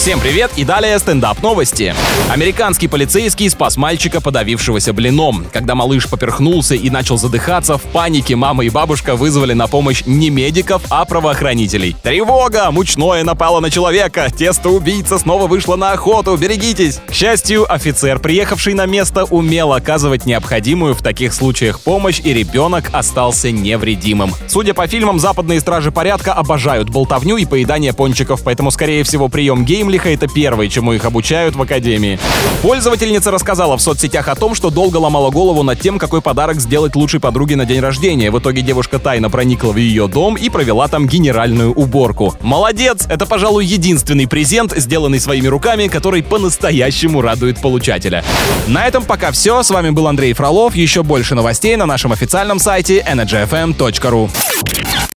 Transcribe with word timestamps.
Всем 0.00 0.18
привет 0.18 0.50
и 0.56 0.64
далее 0.64 0.98
стендап 0.98 1.42
новости. 1.42 1.94
Американский 2.30 2.88
полицейский 2.88 3.50
спас 3.50 3.76
мальчика, 3.76 4.22
подавившегося 4.22 4.94
блином. 4.94 5.44
Когда 5.52 5.74
малыш 5.74 6.08
поперхнулся 6.08 6.74
и 6.74 6.88
начал 6.88 7.18
задыхаться, 7.18 7.76
в 7.76 7.82
панике 7.82 8.34
мама 8.34 8.64
и 8.64 8.70
бабушка 8.70 9.14
вызвали 9.14 9.52
на 9.52 9.66
помощь 9.66 10.04
не 10.06 10.30
медиков, 10.30 10.80
а 10.88 11.04
правоохранителей. 11.04 11.94
Тревога! 12.02 12.70
Мучное 12.70 13.22
напало 13.24 13.60
на 13.60 13.70
человека! 13.70 14.28
Тесто-убийца 14.34 15.18
снова 15.18 15.46
вышла 15.46 15.76
на 15.76 15.92
охоту! 15.92 16.34
Берегитесь! 16.34 16.98
К 17.06 17.12
счастью, 17.12 17.70
офицер, 17.70 18.20
приехавший 18.20 18.72
на 18.72 18.86
место, 18.86 19.24
умел 19.24 19.74
оказывать 19.74 20.24
необходимую 20.24 20.94
в 20.94 21.02
таких 21.02 21.34
случаях 21.34 21.78
помощь, 21.78 22.22
и 22.24 22.32
ребенок 22.32 22.84
остался 22.94 23.50
невредимым. 23.50 24.32
Судя 24.48 24.72
по 24.72 24.86
фильмам, 24.86 25.18
западные 25.18 25.60
стражи 25.60 25.92
порядка 25.92 26.32
обожают 26.32 26.88
болтовню 26.88 27.36
и 27.36 27.44
поедание 27.44 27.92
пончиков, 27.92 28.40
поэтому, 28.42 28.70
скорее 28.70 29.04
всего, 29.04 29.28
прием 29.28 29.66
геймлиха— 30.00 30.08
это 30.10 30.32
первое, 30.32 30.68
чему 30.68 30.92
их 30.92 31.04
обучают 31.04 31.56
в 31.56 31.62
академии. 31.62 32.18
Пользовательница 32.62 33.30
рассказала 33.30 33.76
в 33.76 33.82
соцсетях 33.82 34.28
о 34.28 34.34
том, 34.34 34.54
что 34.54 34.70
долго 34.70 34.96
ломала 34.96 35.30
голову 35.30 35.62
над 35.62 35.80
тем, 35.80 35.98
какой 35.98 36.20
подарок 36.20 36.60
сделать 36.60 36.96
лучшей 36.96 37.20
подруге 37.20 37.56
на 37.56 37.64
день 37.64 37.80
рождения. 37.80 38.30
В 38.30 38.38
итоге 38.38 38.62
девушка 38.62 38.98
тайно 38.98 39.30
проникла 39.30 39.72
в 39.72 39.76
ее 39.76 40.06
дом 40.08 40.36
и 40.36 40.48
провела 40.48 40.88
там 40.88 41.06
генеральную 41.06 41.72
уборку. 41.72 42.34
Молодец! 42.40 43.06
Это, 43.08 43.26
пожалуй, 43.26 43.64
единственный 43.64 44.26
презент, 44.26 44.72
сделанный 44.76 45.20
своими 45.20 45.46
руками, 45.46 45.88
который 45.88 46.22
по-настоящему 46.22 47.20
радует 47.20 47.60
получателя. 47.60 48.24
На 48.66 48.86
этом 48.86 49.04
пока 49.04 49.32
все. 49.32 49.62
С 49.62 49.70
вами 49.70 49.90
был 49.90 50.06
Андрей 50.06 50.32
Фролов. 50.32 50.74
Еще 50.74 51.02
больше 51.02 51.34
новостей 51.34 51.76
на 51.76 51.86
нашем 51.86 52.12
официальном 52.12 52.58
сайте 52.58 53.04
energyfm.ru. 53.06 54.30